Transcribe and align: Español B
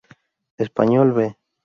Español 0.57 1.11
B 1.13 1.35